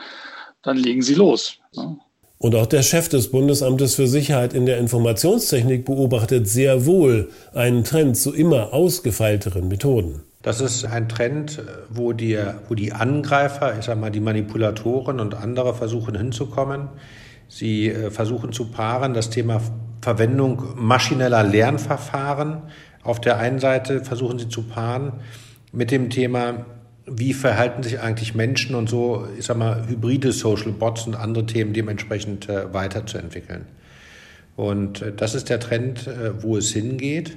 dann 0.64 0.78
legen 0.78 1.04
sie 1.04 1.16
los. 1.16 1.60
Ne? 1.76 1.98
Und 2.40 2.56
auch 2.56 2.68
der 2.68 2.84
Chef 2.84 3.10
des 3.10 3.32
Bundesamtes 3.32 3.96
für 3.96 4.08
Sicherheit 4.08 4.54
in 4.54 4.66
der 4.66 4.78
Informationstechnik 4.80 5.86
beobachtet 5.86 6.48
sehr 6.48 6.86
wohl 6.86 7.30
einen 7.54 7.84
Trend 7.84 8.18
zu 8.18 8.34
immer 8.34 8.74
ausgefeilteren 8.74 9.68
Methoden. 9.68 10.24
Das 10.48 10.62
ist 10.62 10.86
ein 10.86 11.10
Trend, 11.10 11.62
wo 11.90 12.14
die, 12.14 12.40
wo 12.70 12.74
die 12.74 12.94
Angreifer, 12.94 13.78
ich 13.78 13.84
sag 13.84 14.00
mal, 14.00 14.12
die 14.12 14.22
Manipulatoren 14.22 15.20
und 15.20 15.36
andere 15.36 15.74
versuchen 15.74 16.16
hinzukommen. 16.16 16.88
Sie 17.50 17.90
äh, 17.90 18.12
versuchen 18.12 18.54
zu 18.54 18.72
paaren 18.72 19.14
das 19.14 19.30
Thema 19.30 19.60
Verwendung 20.00 20.64
maschineller 20.78 21.44
Lernverfahren. 21.44 22.62
Auf 23.04 23.20
der 23.20 23.40
einen 23.40 23.60
Seite 23.60 24.06
versuchen 24.06 24.40
sie 24.40 24.48
zu 24.48 24.64
paaren 24.64 25.12
mit 25.74 25.92
dem 25.92 26.10
Thema, 26.10 26.66
wie 27.06 27.34
verhalten 27.34 27.84
sich 27.84 28.00
eigentlich 28.00 28.34
Menschen 28.34 28.74
und 28.74 28.88
so, 28.88 29.28
ich 29.38 29.44
sag 29.44 29.58
mal, 29.58 29.86
hybride 29.90 30.32
Social 30.32 30.72
Bots 30.72 31.08
und 31.08 31.18
andere 31.18 31.46
Themen 31.46 31.74
dementsprechend 31.74 32.48
äh, 32.48 32.74
weiterzuentwickeln. 32.74 33.66
Und 34.56 35.02
äh, 35.02 35.12
das 35.12 35.36
ist 35.36 35.50
der 35.50 35.60
Trend, 35.60 36.10
wo 36.40 36.56
es 36.56 36.72
hingeht. 36.72 37.36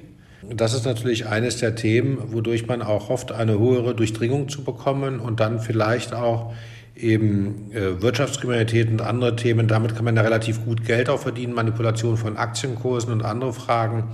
Das 0.49 0.73
ist 0.73 0.87
natürlich 0.87 1.27
eines 1.27 1.59
der 1.59 1.75
Themen, 1.75 2.33
wodurch 2.33 2.67
man 2.67 2.83
auch 2.83 3.09
hofft, 3.09 3.33
eine 3.33 3.59
höhere 3.59 3.95
Durchdringung 3.95 4.49
zu 4.49 4.65
bekommen 4.65 5.21
und 5.21 5.41
dann 5.41 5.61
vielleicht 5.61 6.15
auch 6.15 6.53
eben 6.97 7.71
äh, 7.73 8.01
Wirtschaftskriminalität 8.01 8.89
und 8.89 9.03
andere 9.03 9.37
Themen. 9.37 9.69
Damit 9.69 9.95
kann 9.95 10.05
man 10.05 10.17
ja 10.17 10.23
relativ 10.23 10.65
gut 10.65 10.85
Geld 10.85 11.09
auch 11.09 11.21
verdienen, 11.21 11.53
Manipulation 11.53 12.17
von 12.17 12.37
Aktienkursen 12.37 13.13
und 13.13 13.23
andere 13.23 13.53
Fragen, 13.53 14.05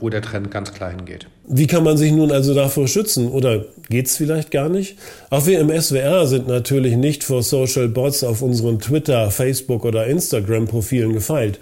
wo 0.00 0.08
der 0.08 0.22
Trend 0.22 0.50
ganz 0.50 0.72
klar 0.72 0.90
hingeht. 0.90 1.26
Wie 1.46 1.66
kann 1.66 1.84
man 1.84 1.96
sich 1.96 2.12
nun 2.12 2.32
also 2.32 2.54
davor 2.54 2.88
schützen? 2.88 3.30
Oder 3.30 3.64
geht 3.90 4.06
es 4.06 4.16
vielleicht 4.16 4.50
gar 4.50 4.68
nicht? 4.68 4.96
Auch 5.30 5.46
wir 5.46 5.60
im 5.60 5.70
SWR 5.70 6.26
sind 6.26 6.48
natürlich 6.48 6.96
nicht 6.96 7.24
vor 7.24 7.42
Social 7.42 7.88
Bots 7.88 8.24
auf 8.24 8.42
unseren 8.42 8.78
Twitter, 8.78 9.30
Facebook 9.30 9.84
oder 9.84 10.06
Instagram-Profilen 10.06 11.12
gefeilt. 11.12 11.58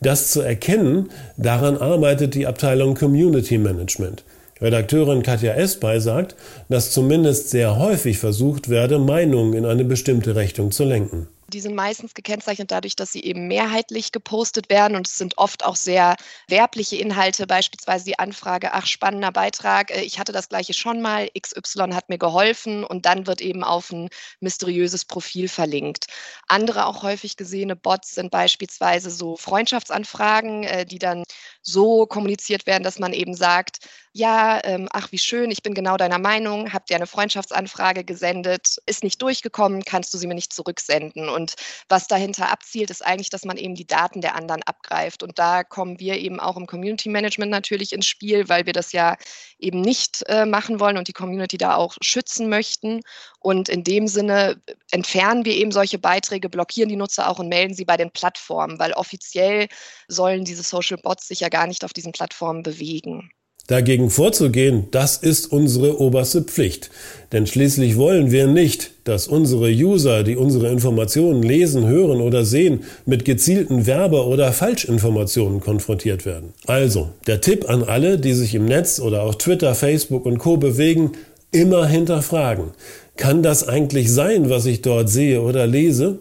Das 0.00 0.30
zu 0.30 0.40
erkennen, 0.40 1.10
daran 1.36 1.76
arbeitet 1.76 2.34
die 2.34 2.46
Abteilung 2.46 2.94
Community 2.94 3.58
Management. 3.58 4.24
Redakteurin 4.60 5.22
Katja 5.22 5.54
Espay 5.54 6.00
sagt, 6.00 6.36
dass 6.68 6.92
zumindest 6.92 7.50
sehr 7.50 7.78
häufig 7.78 8.18
versucht 8.18 8.68
werde, 8.68 8.98
Meinungen 8.98 9.54
in 9.54 9.64
eine 9.64 9.84
bestimmte 9.84 10.36
Richtung 10.36 10.70
zu 10.70 10.84
lenken. 10.84 11.26
Die 11.54 11.60
sind 11.60 11.76
meistens 11.76 12.14
gekennzeichnet 12.14 12.72
dadurch, 12.72 12.96
dass 12.96 13.12
sie 13.12 13.22
eben 13.22 13.46
mehrheitlich 13.46 14.10
gepostet 14.10 14.70
werden 14.70 14.96
und 14.96 15.06
es 15.06 15.16
sind 15.16 15.38
oft 15.38 15.64
auch 15.64 15.76
sehr 15.76 16.16
werbliche 16.48 16.96
Inhalte, 16.96 17.46
beispielsweise 17.46 18.04
die 18.06 18.18
Anfrage, 18.18 18.72
ach, 18.72 18.86
spannender 18.86 19.30
Beitrag, 19.30 19.92
äh, 19.92 20.00
ich 20.02 20.18
hatte 20.18 20.32
das 20.32 20.48
gleiche 20.48 20.74
schon 20.74 21.00
mal, 21.00 21.28
XY 21.38 21.92
hat 21.92 22.08
mir 22.08 22.18
geholfen 22.18 22.82
und 22.82 23.06
dann 23.06 23.28
wird 23.28 23.40
eben 23.40 23.62
auf 23.62 23.92
ein 23.92 24.08
mysteriöses 24.40 25.04
Profil 25.04 25.48
verlinkt. 25.48 26.08
Andere 26.48 26.86
auch 26.86 27.04
häufig 27.04 27.36
gesehene 27.36 27.76
Bots 27.76 28.16
sind 28.16 28.32
beispielsweise 28.32 29.10
so 29.10 29.36
Freundschaftsanfragen, 29.36 30.64
äh, 30.64 30.84
die 30.84 30.98
dann 30.98 31.22
so 31.64 32.06
kommuniziert 32.06 32.66
werden, 32.66 32.84
dass 32.84 32.98
man 32.98 33.12
eben 33.12 33.34
sagt, 33.34 33.78
ja, 34.16 34.60
ähm, 34.62 34.88
ach 34.92 35.10
wie 35.10 35.18
schön, 35.18 35.50
ich 35.50 35.64
bin 35.64 35.74
genau 35.74 35.96
deiner 35.96 36.20
Meinung, 36.20 36.72
habt 36.72 36.88
dir 36.88 36.94
eine 36.94 37.08
Freundschaftsanfrage 37.08 38.04
gesendet, 38.04 38.76
ist 38.86 39.02
nicht 39.02 39.20
durchgekommen, 39.20 39.84
kannst 39.84 40.14
du 40.14 40.18
sie 40.18 40.28
mir 40.28 40.36
nicht 40.36 40.52
zurücksenden. 40.52 41.28
Und 41.28 41.54
was 41.88 42.06
dahinter 42.06 42.48
abzielt, 42.52 42.90
ist 42.90 43.04
eigentlich, 43.04 43.30
dass 43.30 43.44
man 43.44 43.56
eben 43.56 43.74
die 43.74 43.88
Daten 43.88 44.20
der 44.20 44.36
anderen 44.36 44.62
abgreift. 44.62 45.24
Und 45.24 45.40
da 45.40 45.64
kommen 45.64 45.98
wir 45.98 46.16
eben 46.18 46.38
auch 46.38 46.56
im 46.56 46.66
Community 46.66 47.08
Management 47.08 47.50
natürlich 47.50 47.92
ins 47.92 48.06
Spiel, 48.06 48.48
weil 48.48 48.66
wir 48.66 48.72
das 48.72 48.92
ja 48.92 49.16
eben 49.58 49.80
nicht 49.80 50.22
äh, 50.28 50.46
machen 50.46 50.78
wollen 50.78 50.96
und 50.96 51.08
die 51.08 51.12
Community 51.12 51.58
da 51.58 51.74
auch 51.74 51.96
schützen 52.00 52.48
möchten. 52.48 53.00
Und 53.40 53.68
in 53.68 53.82
dem 53.82 54.06
Sinne 54.06 54.62
entfernen 54.92 55.44
wir 55.44 55.54
eben 55.54 55.72
solche 55.72 55.98
Beiträge, 55.98 56.48
blockieren 56.48 56.88
die 56.88 56.96
Nutzer 56.96 57.28
auch 57.28 57.40
und 57.40 57.48
melden 57.48 57.74
sie 57.74 57.84
bei 57.84 57.96
den 57.96 58.12
Plattformen, 58.12 58.78
weil 58.78 58.92
offiziell 58.92 59.66
sollen 60.06 60.44
diese 60.44 60.62
Social 60.62 60.98
Bots 60.98 61.26
sich 61.26 61.40
ja 61.40 61.48
gar 61.54 61.68
nicht 61.68 61.84
auf 61.84 61.92
diesen 61.92 62.10
Plattformen 62.10 62.64
bewegen. 62.64 63.30
Dagegen 63.68 64.10
vorzugehen, 64.10 64.88
das 64.90 65.16
ist 65.16 65.50
unsere 65.50 66.00
oberste 66.00 66.42
Pflicht. 66.42 66.90
Denn 67.32 67.46
schließlich 67.46 67.96
wollen 67.96 68.32
wir 68.32 68.48
nicht, 68.48 68.90
dass 69.04 69.28
unsere 69.28 69.68
User, 69.70 70.24
die 70.24 70.36
unsere 70.36 70.68
Informationen 70.68 71.44
lesen, 71.44 71.86
hören 71.86 72.20
oder 72.20 72.44
sehen, 72.44 72.82
mit 73.06 73.24
gezielten 73.24 73.86
Werbe- 73.86 74.26
oder 74.26 74.52
Falschinformationen 74.52 75.60
konfrontiert 75.60 76.26
werden. 76.26 76.52
Also, 76.66 77.10
der 77.28 77.40
Tipp 77.40 77.70
an 77.70 77.84
alle, 77.84 78.18
die 78.18 78.34
sich 78.34 78.54
im 78.56 78.64
Netz 78.64 78.98
oder 78.98 79.22
auf 79.22 79.38
Twitter, 79.38 79.76
Facebook 79.76 80.26
und 80.26 80.38
Co 80.38 80.56
bewegen, 80.56 81.12
immer 81.52 81.86
hinterfragen. 81.86 82.72
Kann 83.16 83.44
das 83.44 83.66
eigentlich 83.66 84.12
sein, 84.12 84.50
was 84.50 84.66
ich 84.66 84.82
dort 84.82 85.08
sehe 85.08 85.40
oder 85.40 85.68
lese? 85.68 86.18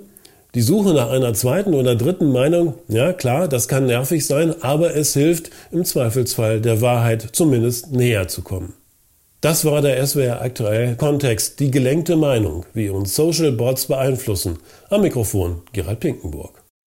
Die 0.55 0.61
Suche 0.61 0.93
nach 0.93 1.09
einer 1.09 1.33
zweiten 1.33 1.73
oder 1.73 1.95
dritten 1.95 2.31
Meinung, 2.31 2.75
ja 2.87 3.11
klar, 3.11 3.47
das 3.47 3.67
kann 3.67 3.87
nervig 3.87 4.27
sein, 4.27 4.53
aber 4.61 4.95
es 4.95 5.13
hilft 5.13 5.49
im 5.71 5.83
Zweifelsfall 5.83 6.61
der 6.61 6.79
Wahrheit 6.79 7.29
zumindest 7.31 7.91
näher 7.91 8.27
zu 8.27 8.43
kommen. 8.43 8.73
Das 9.41 9.65
war 9.65 9.81
der 9.81 10.05
SWR 10.05 10.41
aktuell 10.41 10.95
Kontext, 10.95 11.59
die 11.59 11.71
gelenkte 11.71 12.15
Meinung, 12.15 12.67
wie 12.73 12.89
uns 12.89 13.15
Social 13.15 13.51
Bots 13.51 13.87
beeinflussen. 13.87 14.59
Am 14.89 15.01
Mikrofon 15.01 15.63
Gerald 15.73 15.99
Pinkenburg. 15.99 16.62